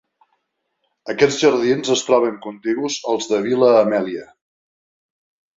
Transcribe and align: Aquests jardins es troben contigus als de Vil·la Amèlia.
Aquests 1.13 1.37
jardins 1.43 1.91
es 1.97 2.03
troben 2.09 2.39
contigus 2.47 2.97
als 3.13 3.31
de 3.35 3.43
Vil·la 3.49 3.71
Amèlia. 3.85 4.29